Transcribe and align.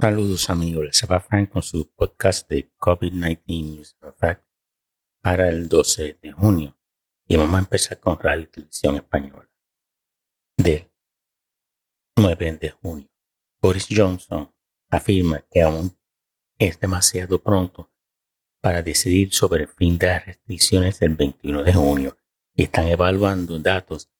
Saludos 0.00 0.48
amigos, 0.48 0.86
les 0.86 1.02
habla 1.02 1.20
Frank 1.20 1.50
con 1.50 1.62
su 1.62 1.86
podcast 1.92 2.48
de 2.48 2.72
COVID-19 2.78 3.42
News 3.46 3.96
para 5.20 5.48
el 5.50 5.68
12 5.68 6.18
de 6.22 6.32
junio. 6.32 6.74
Y 7.28 7.36
vamos 7.36 7.56
a 7.56 7.58
empezar 7.58 8.00
con 8.00 8.18
Radio 8.18 8.48
Televisión 8.48 8.96
Española. 8.96 9.46
Del 10.56 10.90
9 12.16 12.58
de 12.58 12.70
junio, 12.70 13.10
Boris 13.60 13.88
Johnson 13.90 14.50
afirma 14.88 15.44
que 15.50 15.60
aún 15.60 15.94
es 16.58 16.80
demasiado 16.80 17.38
pronto 17.38 17.92
para 18.62 18.80
decidir 18.80 19.34
sobre 19.34 19.64
el 19.64 19.68
fin 19.68 19.98
de 19.98 20.06
las 20.06 20.24
restricciones 20.24 20.98
del 20.98 21.14
21 21.14 21.62
de 21.62 21.74
junio. 21.74 22.16
Y 22.54 22.62
están 22.62 22.88
evaluando 22.88 23.58
datos 23.58 24.10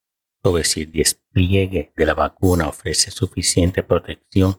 sobre 0.42 0.64
si 0.64 0.82
el 0.82 0.92
despliegue 0.92 1.90
de 1.96 2.04
la 2.04 2.12
vacuna 2.12 2.68
ofrece 2.68 3.10
suficiente 3.10 3.82
protección 3.82 4.58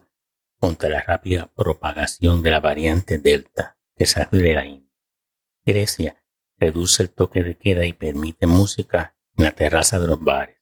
contra 0.62 0.88
la 0.88 1.02
rápida 1.02 1.52
propagación 1.56 2.40
de 2.40 2.52
la 2.52 2.60
variante 2.60 3.18
Delta 3.18 3.76
que 3.96 4.06
sale 4.06 4.28
de 4.30 4.54
la 4.54 4.64
India. 4.64 4.94
Grecia 5.66 6.24
reduce 6.56 7.02
el 7.02 7.10
toque 7.10 7.42
de 7.42 7.58
queda 7.58 7.84
y 7.84 7.92
permite 7.92 8.46
música 8.46 9.16
en 9.36 9.46
la 9.46 9.50
terraza 9.50 9.98
de 9.98 10.06
los 10.06 10.22
bares. 10.22 10.58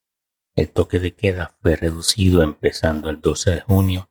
El 0.55 0.71
toque 0.71 1.01
de 1.01 1.15
queda 1.15 1.55
fue 1.61 1.77
reducido 1.77 2.43
empezando 2.43 3.11
el 3.11 3.21
12 3.21 3.51
de 3.51 3.61
junio 3.61 4.11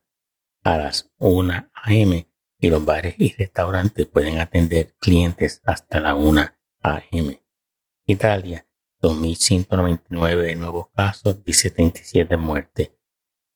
a 0.62 0.78
las 0.78 1.10
1 1.18 1.70
a.m. 1.74 2.28
y 2.60 2.70
los 2.70 2.84
bares 2.84 3.16
y 3.18 3.34
restaurantes 3.34 4.06
pueden 4.06 4.38
atender 4.38 4.94
clientes 5.00 5.60
hasta 5.64 5.98
la 5.98 6.14
1 6.14 6.52
a.m. 6.82 7.42
Italia, 8.06 8.64
2.199 9.02 10.56
nuevos 10.56 10.86
casos 10.94 11.40
y 11.44 11.52
77 11.52 12.36
muertes 12.36 12.92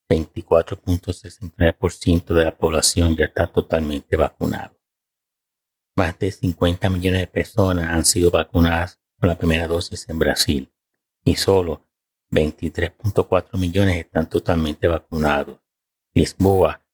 24.69% 0.09 2.35
de 2.35 2.45
la 2.45 2.57
población 2.57 3.17
ya 3.17 3.27
está 3.27 3.47
totalmente 3.47 4.17
vacunado. 4.17 4.77
Más 5.97 6.19
de 6.19 6.33
50 6.33 6.91
millones 6.91 7.20
de 7.20 7.27
personas 7.27 7.89
han 7.89 8.05
sido 8.05 8.31
vacunadas 8.31 9.01
con 9.19 9.28
la 9.28 9.39
primera 9.39 9.69
dosis 9.69 10.09
en 10.09 10.19
Brasil 10.19 10.73
y 11.25 11.37
solo 11.37 11.87
23.4 12.31 13.59
millones 13.59 13.98
están 13.98 14.28
totalmente 14.28 14.89
vacunados. 14.89 15.61
Lisboa 16.12 16.84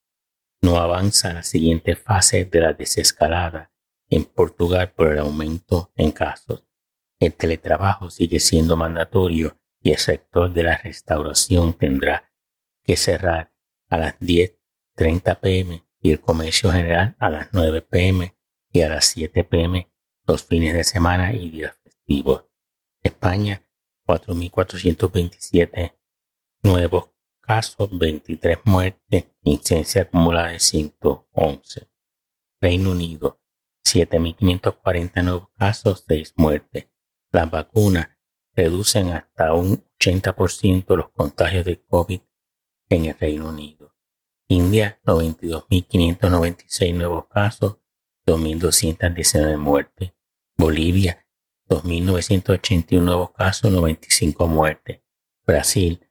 no 0.62 0.76
avanza 0.76 1.30
a 1.30 1.34
la 1.34 1.42
siguiente 1.42 1.96
fase 1.96 2.44
de 2.44 2.60
la 2.60 2.74
desescalada 2.74 3.72
en 4.10 4.24
Portugal 4.24 4.92
por 4.92 5.12
el 5.12 5.20
aumento 5.20 5.90
en 5.96 6.12
casos. 6.12 6.64
El 7.18 7.32
teletrabajo 7.34 8.10
sigue 8.10 8.40
siendo 8.40 8.76
mandatorio 8.76 9.56
y 9.82 9.92
el 9.92 9.98
sector 9.98 10.52
de 10.52 10.64
la 10.64 10.76
restauración 10.76 11.72
tendrá 11.72 12.29
que 12.82 12.96
cerrar 12.96 13.52
a 13.88 13.98
las 13.98 14.18
10.30 14.20 15.40
pm 15.40 15.84
y 16.00 16.12
el 16.12 16.20
comercio 16.20 16.70
general 16.70 17.16
a 17.18 17.30
las 17.30 17.48
9 17.52 17.82
pm 17.82 18.36
y 18.72 18.82
a 18.82 18.88
las 18.88 19.06
7 19.06 19.44
pm 19.44 19.90
los 20.26 20.44
fines 20.44 20.74
de 20.74 20.84
semana 20.84 21.32
y 21.32 21.50
días 21.50 21.76
festivos. 21.82 22.44
España, 23.02 23.66
4.427 24.06 25.96
nuevos 26.62 27.10
casos, 27.40 27.88
23 27.98 28.58
muertes, 28.64 29.26
incidencia 29.42 30.02
acumulada 30.02 30.48
de 30.48 30.60
111. 30.60 31.88
Reino 32.60 32.90
Unido, 32.92 33.40
7.540 33.84 35.24
nuevos 35.24 35.48
casos, 35.56 36.04
6 36.06 36.34
muertes. 36.36 36.88
Las 37.32 37.50
vacunas 37.50 38.08
reducen 38.54 39.10
hasta 39.10 39.54
un 39.54 39.84
80% 39.98 40.96
los 40.96 41.10
contagios 41.10 41.64
de 41.64 41.80
COVID 41.82 42.20
en 42.90 43.06
el 43.06 43.16
Reino 43.18 43.48
Unido. 43.48 43.96
India, 44.48 45.00
92.596 45.04 46.94
nuevos 46.94 47.26
casos, 47.28 47.78
2.219 48.26 49.56
muertes. 49.56 50.12
Bolivia, 50.56 51.26
2.981 51.68 53.00
nuevos 53.00 53.30
casos, 53.30 53.72
95 53.72 54.46
muertes. 54.48 55.00
Brasil, 55.46 56.04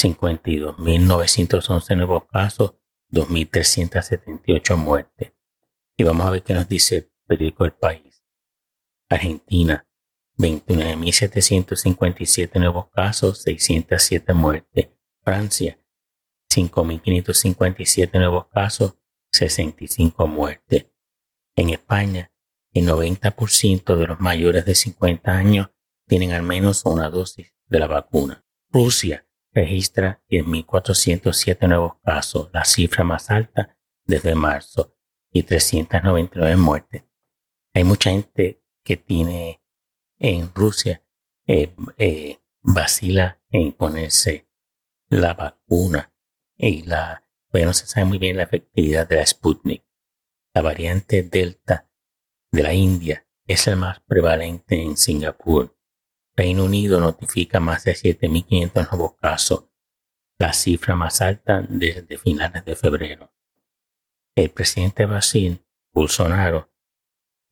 52.911 0.00 1.96
nuevos 1.96 2.26
casos, 2.26 2.74
2.378 3.10 4.76
muertes. 4.76 5.32
Y 5.96 6.04
vamos 6.04 6.24
a 6.26 6.30
ver 6.30 6.44
qué 6.44 6.54
nos 6.54 6.68
dice 6.68 6.96
el 6.96 7.10
periódico 7.26 7.64
El 7.64 7.72
País. 7.72 8.22
Argentina, 9.08 9.84
29.757 10.38 12.60
nuevos 12.60 12.88
casos, 12.90 13.42
607 13.42 14.32
muertes. 14.32 14.90
Francia, 15.22 15.76
5.557 16.50 18.18
nuevos 18.18 18.48
casos, 18.48 18.94
65 19.32 20.26
muertes. 20.26 20.86
En 21.54 21.70
España, 21.70 22.32
el 22.72 22.88
90% 22.88 23.96
de 23.96 24.06
los 24.06 24.20
mayores 24.20 24.64
de 24.64 24.74
50 24.74 25.30
años 25.30 25.70
tienen 26.06 26.32
al 26.32 26.42
menos 26.42 26.84
una 26.84 27.08
dosis 27.08 27.54
de 27.66 27.78
la 27.78 27.86
vacuna. 27.86 28.44
Rusia 28.70 29.26
registra 29.52 30.22
10.407 30.28 31.68
nuevos 31.68 31.94
casos, 32.02 32.50
la 32.52 32.64
cifra 32.64 33.04
más 33.04 33.30
alta 33.30 33.76
desde 34.04 34.34
marzo, 34.34 34.96
y 35.32 35.44
399 35.44 36.56
muertes. 36.56 37.04
Hay 37.74 37.84
mucha 37.84 38.10
gente 38.10 38.62
que 38.84 38.96
tiene 38.96 39.62
en 40.18 40.52
Rusia 40.54 41.04
eh, 41.46 41.74
eh, 41.96 42.38
vacila 42.62 43.40
en 43.50 43.72
ponerse 43.72 44.48
la 45.08 45.34
vacuna 45.34 46.12
y 46.68 46.82
la, 46.82 47.24
bueno, 47.50 47.68
no 47.68 47.72
se 47.72 47.86
sabe 47.86 48.04
muy 48.04 48.18
bien 48.18 48.36
la 48.36 48.42
efectividad 48.42 49.08
de 49.08 49.16
la 49.16 49.26
Sputnik. 49.26 49.84
La 50.54 50.62
variante 50.62 51.22
Delta 51.22 51.88
de 52.52 52.62
la 52.62 52.74
India 52.74 53.26
es 53.46 53.66
la 53.66 53.76
más 53.76 54.00
prevalente 54.00 54.82
en 54.82 54.96
Singapur. 54.96 55.76
Reino 56.36 56.64
Unido 56.64 57.00
notifica 57.00 57.60
más 57.60 57.84
de 57.84 57.94
7.500 57.94 58.90
nuevos 58.90 59.14
casos, 59.16 59.64
la 60.38 60.52
cifra 60.52 60.94
más 60.94 61.20
alta 61.20 61.64
desde 61.68 62.18
finales 62.18 62.64
de 62.64 62.76
febrero. 62.76 63.32
El 64.34 64.50
presidente 64.50 65.02
de 65.02 65.08
Brasil, 65.08 65.64
Bolsonaro, 65.92 66.70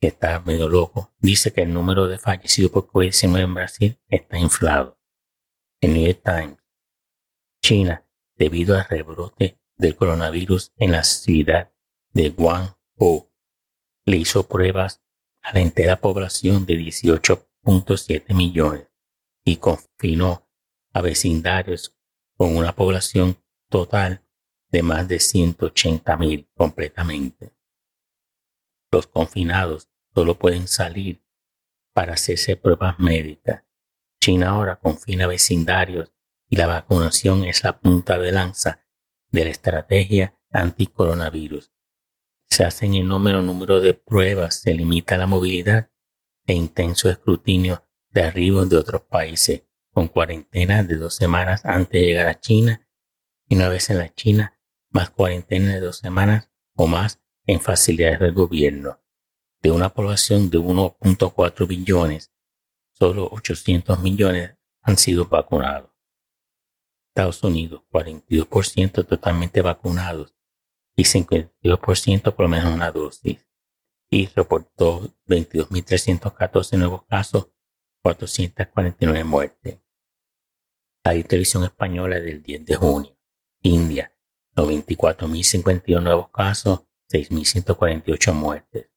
que 0.00 0.08
está 0.08 0.40
medio 0.40 0.68
loco, 0.68 1.12
dice 1.18 1.52
que 1.52 1.62
el 1.62 1.72
número 1.72 2.06
de 2.06 2.18
fallecidos 2.18 2.70
por 2.70 2.88
COVID-19 2.88 3.40
en 3.40 3.54
Brasil 3.54 4.00
está 4.08 4.38
inflado. 4.38 4.98
El 5.80 5.94
New 5.94 6.06
York 6.06 6.22
Times, 6.24 6.58
China 7.60 8.07
debido 8.38 8.76
al 8.76 8.86
rebrote 8.88 9.58
del 9.76 9.96
coronavirus 9.96 10.72
en 10.76 10.92
la 10.92 11.02
ciudad 11.02 11.72
de 12.12 12.30
Guangzhou. 12.30 13.30
Le 14.04 14.16
hizo 14.16 14.48
pruebas 14.48 15.02
a 15.42 15.52
la 15.52 15.60
entera 15.60 16.00
población 16.00 16.64
de 16.64 16.74
18.7 16.74 18.34
millones 18.34 18.88
y 19.44 19.56
confinó 19.56 20.48
a 20.92 21.02
vecindarios 21.02 21.96
con 22.36 22.56
una 22.56 22.74
población 22.74 23.36
total 23.68 24.24
de 24.70 24.82
más 24.82 25.08
de 25.08 25.20
180 25.20 26.16
mil 26.16 26.48
completamente. 26.54 27.52
Los 28.90 29.06
confinados 29.06 29.88
solo 30.14 30.38
pueden 30.38 30.68
salir 30.68 31.22
para 31.92 32.14
hacerse 32.14 32.56
pruebas 32.56 32.98
médicas. 32.98 33.64
China 34.20 34.50
ahora 34.50 34.76
confina 34.76 35.26
vecindarios 35.26 36.12
y 36.48 36.56
la 36.56 36.66
vacunación 36.66 37.44
es 37.44 37.62
la 37.64 37.78
punta 37.78 38.18
de 38.18 38.32
lanza 38.32 38.86
de 39.30 39.44
la 39.44 39.50
estrategia 39.50 40.38
anticoronavirus. 40.50 41.72
Se 42.48 42.64
hacen 42.64 42.94
en 42.94 43.08
número 43.08 43.42
número 43.42 43.80
de 43.80 43.94
pruebas, 43.94 44.60
se 44.60 44.74
limita 44.74 45.18
la 45.18 45.26
movilidad 45.26 45.90
e 46.46 46.54
intenso 46.54 47.10
escrutinio 47.10 47.84
de 48.10 48.22
arribos 48.22 48.70
de 48.70 48.78
otros 48.78 49.02
países, 49.02 49.64
con 49.92 50.08
cuarentena 50.08 50.82
de 50.82 50.96
dos 50.96 51.14
semanas 51.14 51.64
antes 51.64 52.00
de 52.00 52.06
llegar 52.06 52.28
a 52.28 52.40
China 52.40 52.88
y 53.48 53.56
una 53.56 53.68
vez 53.68 53.90
en 53.90 53.98
la 53.98 54.14
China, 54.14 54.58
más 54.90 55.10
cuarentena 55.10 55.74
de 55.74 55.80
dos 55.80 55.98
semanas 55.98 56.50
o 56.74 56.86
más 56.86 57.20
en 57.46 57.60
facilidades 57.60 58.20
del 58.20 58.32
gobierno. 58.32 59.00
De 59.60 59.70
una 59.70 59.88
población 59.88 60.50
de 60.50 60.58
1.4 60.58 61.66
billones, 61.66 62.32
solo 62.92 63.28
800 63.30 63.98
millones 64.00 64.56
han 64.82 64.96
sido 64.96 65.26
vacunados. 65.26 65.97
Estados 67.18 67.42
Unidos, 67.42 67.82
42% 67.90 69.04
totalmente 69.04 69.60
vacunados 69.60 70.36
y 70.94 71.02
52% 71.02 72.32
por 72.32 72.44
lo 72.44 72.48
menos 72.48 72.72
una 72.72 72.92
dosis. 72.92 73.44
Y 74.08 74.26
reportó 74.28 75.12
22.314 75.26 76.78
nuevos 76.78 77.02
casos, 77.06 77.48
449 78.04 79.24
muertes. 79.24 79.80
La 81.02 81.20
televisión 81.24 81.64
española 81.64 82.20
del 82.20 82.40
10 82.40 82.64
de 82.64 82.76
junio. 82.76 83.18
India, 83.62 84.16
94.052 84.54 86.00
nuevos 86.00 86.30
casos, 86.30 86.84
6.148 87.10 88.32
muertes. 88.32 88.90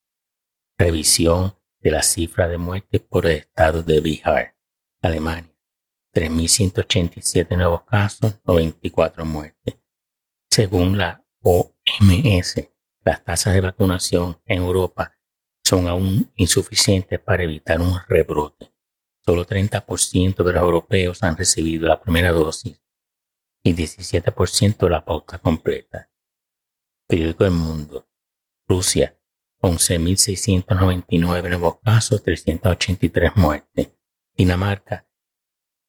Revisión 0.78 1.56
de 1.80 1.90
la 1.90 2.04
cifra 2.04 2.48
de 2.48 2.60
muertes 2.60 3.02
por 3.02 3.26
el 3.26 3.38
estado 3.38 3.82
de 3.82 4.00
Bihar. 4.00 4.56
Alemania 5.02 5.51
3.187 6.14 7.58
nuevos 7.58 7.84
casos, 7.84 8.40
94 8.46 9.26
muertes. 9.26 9.78
Según 10.50 10.98
la 10.98 11.24
OMS, 11.42 12.70
las 13.04 13.24
tasas 13.24 13.54
de 13.54 13.62
vacunación 13.62 14.40
en 14.46 14.62
Europa 14.62 15.18
son 15.64 15.88
aún 15.88 16.32
insuficientes 16.36 17.20
para 17.20 17.44
evitar 17.44 17.80
un 17.80 17.98
rebrote. 18.08 18.74
Solo 19.26 19.46
30% 19.46 20.44
de 20.44 20.54
los 20.54 20.62
europeos 20.62 21.24
han 21.24 21.38
recibido 21.38 21.88
la 21.88 22.02
primera 22.02 22.32
dosis 22.32 22.82
y 23.64 23.74
17% 23.74 24.90
la 24.90 25.06
pauta 25.06 25.38
completa. 25.38 26.10
Periódico 27.08 27.44
del 27.44 27.54
Mundo. 27.54 28.08
Rusia, 28.68 29.18
11.699 29.62 31.50
nuevos 31.50 31.80
casos, 31.82 32.24
383 32.24 33.36
muertes. 33.36 33.92
Dinamarca, 34.34 35.08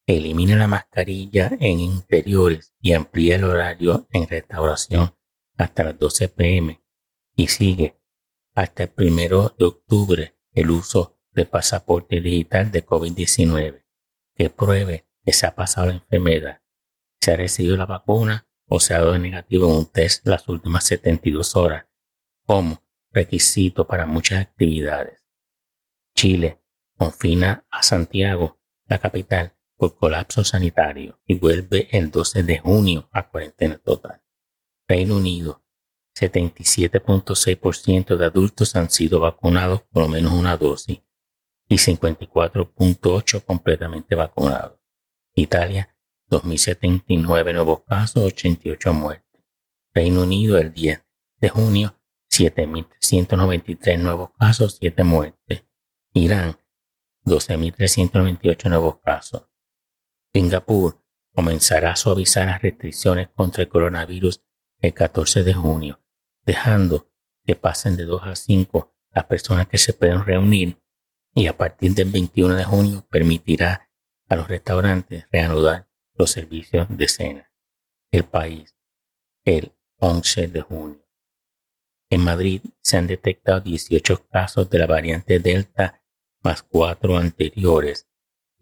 elimina 0.07 0.57
la 0.57 0.67
mascarilla 0.67 1.51
en 1.61 1.81
interiores 1.81 2.75
y 2.81 2.93
amplía 2.93 3.37
el 3.37 3.45
horario 3.45 4.07
en 4.13 4.29
restauración 4.29 5.15
hasta 5.57 5.85
las 5.85 5.99
12 5.99 6.29
pm 6.29 6.83
y 7.37 7.49
sigue 7.49 8.01
hasta 8.55 8.85
el 8.85 8.91
primero 8.91 9.55
de 9.59 9.65
octubre 9.67 10.37
el 10.53 10.71
uso 10.71 11.19
de 11.33 11.47
pasaporte 11.47 12.21
digital 12.21 12.71
de 12.71 12.85
COVID-19 12.85 13.85
que 14.35 14.51
pruebe 14.51 15.07
que 15.25 15.33
se 15.33 15.47
ha 15.47 15.55
pasado 15.55 15.89
la 15.89 15.95
enfermedad, 15.95 16.63
se 17.21 17.33
ha 17.33 17.37
recibido 17.37 17.77
la 17.77 17.87
vacuna 17.87 18.49
o 18.67 18.81
se 18.81 18.95
ha 18.95 18.99
dado 18.99 19.19
negativo 19.19 19.69
en 19.69 19.77
un 19.77 19.87
test 19.87 20.27
las 20.27 20.49
últimas 20.49 20.85
72 20.85 21.57
horas 21.57 21.87
como 22.45 22.83
requisito 23.11 23.87
para 23.87 24.07
muchas 24.07 24.41
actividades. 24.41 25.23
Chile 26.15 26.61
confina 26.97 27.67
a 27.71 27.83
Santiago, 27.83 28.61
la 28.87 28.99
capital, 28.99 29.55
por 29.83 29.97
colapso 29.97 30.45
sanitario 30.45 31.19
y 31.27 31.35
vuelve 31.35 31.89
el 31.91 32.13
12 32.13 32.45
de 32.45 32.61
junio 32.61 33.09
a 33.11 33.29
cuarentena 33.29 33.79
total. 33.79 34.23
Reino 34.87 35.17
Unido 35.17 35.65
77.6% 36.17 38.17
de 38.17 38.25
adultos 38.25 38.77
han 38.77 38.91
sido 38.91 39.19
vacunados 39.19 39.83
por 39.91 40.05
lo 40.05 40.09
menos 40.09 40.35
una 40.35 40.57
dosis 40.57 41.03
y 41.69 41.75
54.8% 41.75 43.45
completamente 43.45 44.15
vacunados. 44.15 44.79
Italia, 45.35 45.97
2.079 46.31 47.53
nuevos 47.53 47.83
casos, 47.83 48.23
88 48.23 48.95
muertes. 48.95 49.43
Reino 49.93 50.23
Unido, 50.23 50.59
el 50.59 50.73
10 50.73 51.05
de 51.41 51.49
junio, 51.49 52.01
7.393 52.31 53.99
nuevos 53.99 54.31
casos, 54.39 54.77
7 54.79 55.03
muertes. 55.03 55.65
Irán, 56.13 56.57
12.398 57.25 58.69
nuevos 58.69 59.01
casos. 59.01 59.49
Singapur 60.35 61.03
comenzará 61.35 61.93
a 61.93 61.97
suavizar 61.97 62.47
las 62.47 62.63
restricciones 62.63 63.29
contra 63.35 63.63
el 63.63 63.69
coronavirus 63.69 64.43
el 64.81 64.95
14 64.95 65.45
de 65.45 65.55
junio 65.55 66.03
dejando 66.45 67.11
que 67.45 67.57
pasen 67.57 67.97
de 67.97 68.05
2 68.05 68.23
a 68.25 68.37
5 68.37 68.95
las 69.15 69.25
personas 69.25 69.69
que 69.69 69.79
se 69.79 69.93
pueden 69.93 70.25
reunir 70.25 70.79
y 71.35 71.47
a 71.47 71.57
partir 71.57 71.95
del 71.95 72.11
21 72.11 72.55
de 72.55 72.65
junio 72.65 73.07
permitirá 73.11 73.91
a 74.29 74.37
los 74.37 74.49
restaurantes 74.49 75.27
reanudar 75.31 75.89
los 76.15 76.31
servicios 76.31 76.87
de 76.91 77.09
cena. 77.09 77.53
El 78.11 78.25
país, 78.25 78.77
el 79.45 79.73
11 79.99 80.49
de 80.49 80.61
junio. 80.61 81.09
En 82.11 82.23
Madrid 82.23 82.61
se 82.83 82.99
han 82.99 83.07
detectado 83.07 83.61
18 83.61 84.27
casos 84.29 84.69
de 84.69 84.79
la 84.79 84.87
variante 84.87 85.39
Delta 85.39 86.03
más 86.43 86.63
4 86.63 87.17
anteriores 87.17 88.09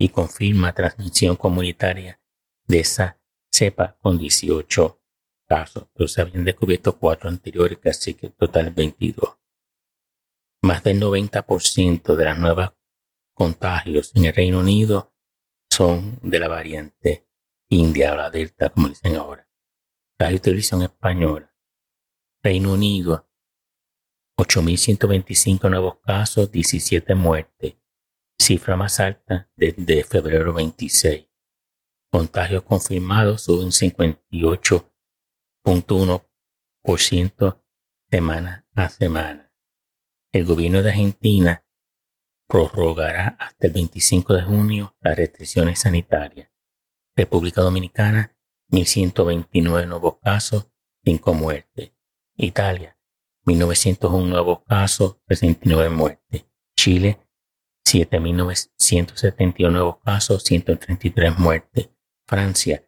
y 0.01 0.09
confirma 0.09 0.73
transmisión 0.73 1.37
comunitaria 1.37 2.19
de 2.67 2.81
esa 2.81 3.21
cepa 3.53 3.99
con 4.01 4.17
18 4.17 4.99
casos, 5.47 5.89
pero 5.93 6.09
se 6.09 6.23
habían 6.23 6.43
descubierto 6.43 6.99
cuatro 6.99 7.29
anteriores, 7.29 7.79
así 7.85 8.15
que 8.15 8.31
total 8.31 8.71
22. 8.71 9.37
Más 10.63 10.83
del 10.83 10.99
90% 11.03 12.17
de 12.17 12.25
las 12.25 12.39
nuevas 12.39 12.73
contagios 13.35 14.13
en 14.15 14.25
el 14.25 14.35
Reino 14.35 14.61
Unido 14.61 15.15
son 15.71 16.19
de 16.23 16.39
la 16.39 16.49
variante 16.49 17.29
India 17.69 18.15
o 18.15 18.17
la 18.17 18.31
Delta, 18.31 18.71
como 18.71 18.89
dicen 18.89 19.17
ahora. 19.17 19.47
Radio 20.19 20.41
Televisión 20.41 20.81
Española. 20.83 21.55
Reino 22.43 22.73
Unido, 22.73 23.29
8.125 24.39 25.69
nuevos 25.69 25.99
casos, 25.99 26.51
17 26.51 27.15
muertes. 27.15 27.80
Cifra 28.41 28.75
más 28.75 29.01
alta 29.01 29.51
desde 29.55 30.03
febrero 30.03 30.55
26. 30.55 31.29
Contagios 32.11 32.63
confirmados 32.63 33.43
suben 33.43 33.71
58 33.71 34.91
ciento 36.97 37.63
semana 38.11 38.67
a 38.75 38.89
semana. 38.89 39.53
El 40.33 40.47
gobierno 40.47 40.83
de 40.83 40.89
Argentina 40.89 41.67
prorrogará 42.49 43.37
hasta 43.39 43.67
el 43.67 43.75
25 43.75 44.33
de 44.33 44.43
junio 44.43 44.97
las 45.03 45.19
restricciones 45.19 45.81
sanitarias. 45.81 46.51
República 47.15 47.61
Dominicana, 47.61 48.35
1.129 48.71 49.87
nuevos 49.87 50.19
casos, 50.19 50.73
5 51.05 51.35
muertes. 51.35 51.93
Italia, 52.37 52.99
1.901 53.45 54.27
nuevos 54.27 54.63
casos, 54.65 55.19
69 55.29 55.91
muertes. 55.91 56.47
Chile, 56.75 57.21
7.971 57.91 59.73
nuevos 59.73 59.97
casos, 59.99 60.45
133 60.45 61.39
muertes. 61.39 61.91
Francia, 62.27 62.87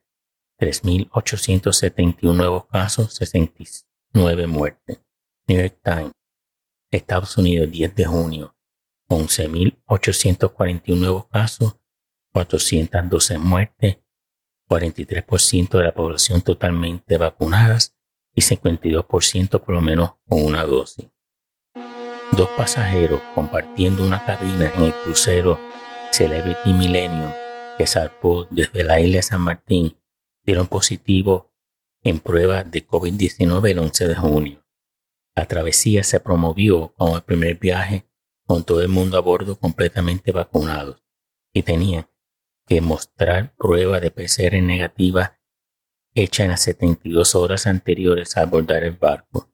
3.871 0.60 2.34
nuevos 2.36 2.66
casos, 2.66 3.12
69 3.14 4.46
muertes. 4.46 5.02
New 5.48 5.58
York 5.58 5.80
Times, 5.82 6.12
Estados 6.92 7.36
Unidos, 7.36 7.68
10 7.70 7.96
de 7.96 8.04
junio, 8.04 8.56
11.841 9.08 10.96
nuevos 10.96 11.26
casos, 11.26 11.76
412 12.32 13.38
muertes, 13.38 13.98
43% 14.68 15.78
de 15.78 15.84
la 15.84 15.94
población 15.94 16.42
totalmente 16.42 17.18
vacunadas 17.18 17.96
y 18.34 18.42
52% 18.42 19.60
por 19.60 19.74
lo 19.74 19.80
menos 19.80 20.14
con 20.28 20.44
una 20.44 20.64
dosis. 20.64 21.08
Dos 22.36 22.48
pasajeros 22.56 23.20
compartiendo 23.34 24.02
una 24.02 24.24
cabina 24.24 24.72
en 24.74 24.84
el 24.84 24.94
crucero 24.94 25.60
Celebrity 26.12 26.72
Millennium 26.72 27.30
que 27.76 27.86
zarpó 27.86 28.46
desde 28.50 28.84
la 28.84 29.00
isla 29.00 29.20
San 29.20 29.42
Martín 29.42 29.98
dieron 30.42 30.66
positivo 30.66 31.52
en 32.02 32.20
prueba 32.20 32.64
de 32.64 32.86
COVID-19 32.86 33.70
el 33.70 33.78
11 33.78 34.08
de 34.08 34.14
junio. 34.14 34.66
La 35.36 35.44
travesía 35.44 36.02
se 36.04 36.20
promovió 36.20 36.94
como 36.96 37.16
el 37.16 37.22
primer 37.22 37.58
viaje 37.58 38.08
con 38.46 38.64
todo 38.64 38.80
el 38.80 38.88
mundo 38.88 39.18
a 39.18 39.20
bordo 39.20 39.58
completamente 39.58 40.32
vacunado 40.32 41.00
y 41.52 41.62
tenían 41.62 42.08
que 42.66 42.80
mostrar 42.80 43.54
prueba 43.56 44.00
de 44.00 44.10
PCR 44.10 44.54
negativa 44.62 45.38
hecha 46.14 46.44
en 46.44 46.50
las 46.50 46.62
72 46.62 47.34
horas 47.34 47.66
anteriores 47.66 48.38
a 48.38 48.42
abordar 48.42 48.84
el 48.84 48.96
barco. 48.96 49.50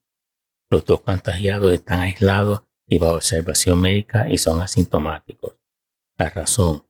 Los 0.71 0.85
dos 0.85 1.00
contagiados 1.00 1.73
están 1.73 2.00
aislados 2.00 2.68
y 2.88 2.99
bajo 2.99 3.16
observación 3.16 3.80
médica 3.80 4.28
y 4.28 4.38
son 4.38 4.61
asintomáticos. 4.61 5.54
La 6.16 6.30
razón, 6.30 6.87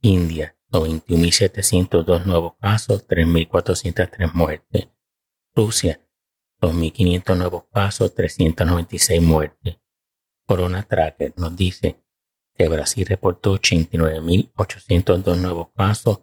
India 0.00 0.56
21.702 0.80 2.24
nuevos 2.24 2.54
casos, 2.60 3.06
3.403 3.06 4.32
muertes. 4.32 4.88
Rusia, 5.54 6.00
2.500 6.60 7.36
nuevos 7.36 7.64
casos, 7.72 8.14
396 8.14 9.22
muertes. 9.22 9.76
Corona 10.46 10.82
Tracker 10.82 11.32
nos 11.36 11.56
dice 11.56 12.02
que 12.54 12.68
Brasil 12.68 13.06
reportó 13.06 13.54
89.802 13.54 15.36
nuevos 15.36 15.68
casos, 15.74 16.22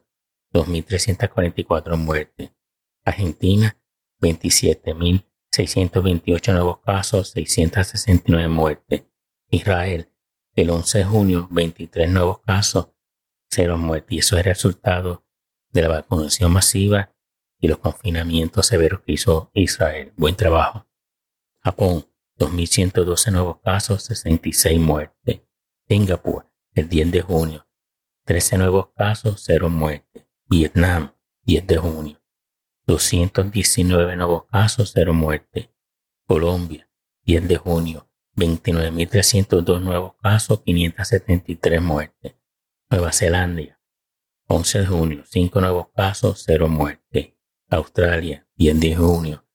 2.344 0.53 1.97
muertes. 1.97 2.51
Argentina, 3.03 3.77
27.628 5.51 6.53
nuevos 6.53 6.79
casos, 6.79 7.31
669 7.31 8.47
muertes. 8.47 9.03
Israel, 9.49 10.09
el 10.55 10.69
11 10.69 10.99
de 10.99 11.03
junio, 11.03 11.47
23 11.51 12.09
nuevos 12.09 12.39
casos, 12.39 12.89
cero 13.49 13.77
muertes. 13.77 14.11
Y 14.11 14.19
eso 14.19 14.35
es 14.35 14.39
el 14.39 14.45
resultado 14.45 15.25
de 15.71 15.81
la 15.81 15.89
vacunación 15.89 16.53
masiva 16.53 17.13
y 17.59 17.67
los 17.67 17.79
confinamientos 17.79 18.65
severos 18.67 19.01
que 19.01 19.13
hizo 19.13 19.51
Israel. 19.53 20.13
Buen 20.15 20.35
trabajo. 20.35 20.87
Japón, 21.59 22.05
2.112 22.39 23.31
nuevos 23.31 23.59
casos, 23.61 24.03
66 24.03 24.79
muertes. 24.79 25.41
Singapur, 25.87 26.49
el 26.73 26.87
10 26.87 27.11
de 27.11 27.21
junio, 27.21 27.67
13 28.23 28.57
nuevos 28.57 28.89
casos, 28.95 29.43
0 29.45 29.69
muertes. 29.69 30.25
Vietnam, 30.45 31.13
10 31.43 31.67
de 31.67 31.77
junio, 31.77 32.20
219 32.91 34.17
nuevos 34.17 34.43
casos, 34.51 34.91
0 34.93 35.13
muertes. 35.13 35.69
Colombia, 36.27 36.89
10 37.23 37.47
de 37.47 37.55
junio, 37.55 38.09
29.302 38.35 39.79
nuevos 39.79 40.15
casos, 40.21 40.61
573 40.65 41.81
muertes. 41.81 42.35
Nueva 42.89 43.13
Zelanda, 43.13 43.79
11 44.47 44.79
de 44.79 44.85
junio, 44.87 45.23
5 45.25 45.61
nuevos 45.61 45.87
casos, 45.95 46.43
0 46.45 46.67
muertes. 46.67 47.33
Australia, 47.69 48.45
10 48.55 48.79
de 48.81 48.95
junio, 48.97 49.45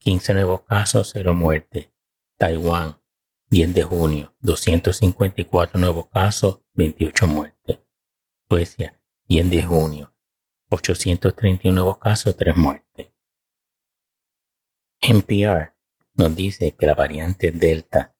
15 0.00 0.34
nuevos 0.34 0.60
casos, 0.64 1.10
0 1.14 1.32
muertes. 1.32 1.88
Taiwán, 2.36 3.00
10 3.48 3.72
de 3.72 3.82
junio, 3.84 4.34
254 4.40 5.80
nuevos 5.80 6.08
casos, 6.08 6.60
28 6.74 7.26
muertes. 7.26 7.78
Suecia, 8.50 9.00
10 9.28 9.50
de 9.50 9.62
junio, 9.62 10.09
831 10.70 11.74
nuevos 11.74 11.98
casos, 11.98 12.36
3 12.36 12.56
muertes. 12.56 13.12
NPR 15.00 15.74
nos 16.14 16.36
dice 16.36 16.74
que 16.76 16.86
la 16.86 16.94
variante 16.94 17.50
Delta 17.50 18.16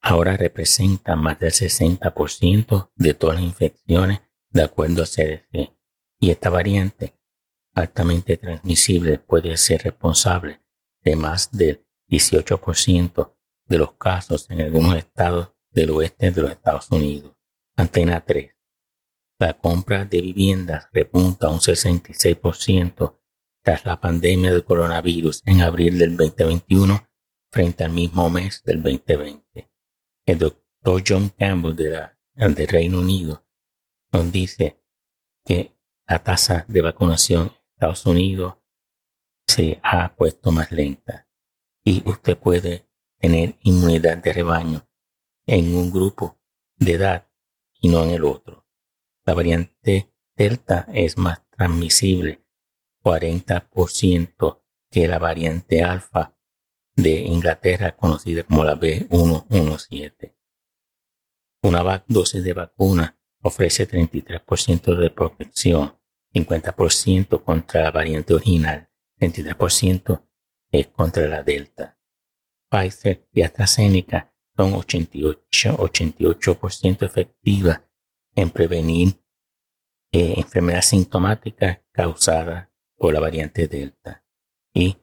ahora 0.00 0.36
representa 0.36 1.16
más 1.16 1.38
del 1.38 1.52
60% 1.52 2.90
de 2.94 3.14
todas 3.14 3.36
las 3.36 3.44
infecciones 3.44 4.20
de 4.50 4.62
acuerdo 4.62 5.02
a 5.02 5.06
CDC. 5.06 5.74
Y 6.18 6.30
esta 6.30 6.50
variante 6.50 7.18
altamente 7.74 8.36
transmisible 8.36 9.18
puede 9.18 9.56
ser 9.56 9.82
responsable 9.82 10.62
de 11.00 11.16
más 11.16 11.50
del 11.50 11.84
18% 12.08 13.34
de 13.66 13.78
los 13.78 13.94
casos 13.94 14.50
en 14.50 14.60
algunos 14.60 14.96
estados 14.96 15.52
del 15.70 15.90
oeste 15.90 16.30
de 16.30 16.42
los 16.42 16.50
Estados 16.50 16.90
Unidos. 16.90 17.34
Antena 17.76 18.20
3. 18.24 18.54
La 19.42 19.54
compra 19.54 20.04
de 20.04 20.20
viviendas 20.20 20.86
repunta 20.92 21.48
un 21.48 21.58
66% 21.58 23.18
tras 23.60 23.84
la 23.84 24.00
pandemia 24.00 24.52
del 24.52 24.64
coronavirus 24.64 25.42
en 25.46 25.62
abril 25.62 25.98
del 25.98 26.16
2021 26.16 27.08
frente 27.50 27.82
al 27.82 27.90
mismo 27.90 28.30
mes 28.30 28.62
del 28.62 28.80
2020. 28.84 29.68
El 30.26 30.38
doctor 30.38 31.02
John 31.04 31.30
Campbell 31.30 31.74
de 31.74 31.90
la, 31.90 32.16
del 32.36 32.68
Reino 32.68 33.00
Unido 33.00 33.44
nos 34.12 34.30
dice 34.30 34.80
que 35.44 35.76
la 36.06 36.22
tasa 36.22 36.64
de 36.68 36.80
vacunación 36.80 37.48
en 37.48 37.72
Estados 37.74 38.06
Unidos 38.06 38.54
se 39.48 39.80
ha 39.82 40.14
puesto 40.14 40.52
más 40.52 40.70
lenta 40.70 41.28
y 41.82 42.08
usted 42.08 42.38
puede 42.38 42.88
tener 43.18 43.56
inmunidad 43.62 44.18
de 44.18 44.34
rebaño 44.34 44.88
en 45.46 45.74
un 45.74 45.90
grupo 45.90 46.40
de 46.76 46.92
edad 46.92 47.28
y 47.80 47.88
no 47.88 48.04
en 48.04 48.10
el 48.10 48.24
otro. 48.24 48.61
La 49.24 49.34
variante 49.34 50.12
Delta 50.36 50.86
es 50.92 51.16
más 51.16 51.42
transmisible 51.50 52.44
40% 53.02 54.62
que 54.90 55.08
la 55.08 55.18
variante 55.18 55.82
alfa 55.82 56.36
de 56.96 57.20
Inglaterra 57.20 57.96
conocida 57.96 58.42
como 58.42 58.64
la 58.64 58.78
B117. 58.78 60.34
Una 61.62 62.04
dosis 62.08 62.42
de 62.42 62.52
vacuna 62.52 63.18
ofrece 63.42 63.88
33% 63.88 64.96
de 64.96 65.10
protección, 65.10 65.96
50% 66.34 67.42
contra 67.44 67.82
la 67.82 67.90
variante 67.90 68.34
original, 68.34 68.90
33% 69.20 70.26
es 70.72 70.88
contra 70.88 71.28
la 71.28 71.42
Delta. 71.42 71.98
Pfizer 72.68 73.28
y 73.32 73.42
AstraZeneca 73.42 74.34
son 74.56 74.74
88, 74.74 75.76
88% 75.78 77.02
efectivas 77.06 77.82
en 78.34 78.50
prevenir 78.50 79.20
eh, 80.12 80.34
enfermedades 80.36 80.86
sintomáticas 80.86 81.80
causadas 81.92 82.68
por 82.96 83.12
la 83.14 83.20
variante 83.20 83.68
Delta. 83.68 84.24
Y 84.74 84.98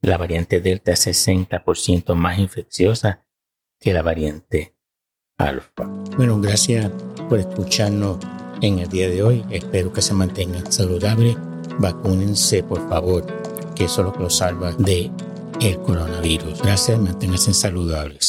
la 0.00 0.16
variante 0.16 0.60
Delta 0.60 0.92
es 0.92 1.06
60% 1.06 2.14
más 2.14 2.38
infecciosa 2.38 3.26
que 3.80 3.92
la 3.92 4.02
variante 4.02 4.76
Alfa. 5.38 5.84
Bueno, 6.16 6.40
gracias 6.40 6.90
por 7.28 7.38
escucharnos 7.38 8.18
en 8.60 8.80
el 8.80 8.88
día 8.88 9.08
de 9.08 9.22
hoy. 9.22 9.44
Espero 9.50 9.92
que 9.92 10.02
se 10.02 10.14
mantengan 10.14 10.70
saludables. 10.70 11.36
Vacúnense, 11.78 12.64
por 12.64 12.88
favor, 12.88 13.24
que 13.74 13.84
eso 13.84 14.00
es 14.00 14.06
lo 14.06 14.12
que 14.12 14.20
los 14.20 14.36
salva 14.36 14.72
de 14.72 15.10
el 15.60 15.78
coronavirus. 15.80 16.60
Gracias, 16.62 16.98
manténganse 16.98 17.54
saludables. 17.54 18.26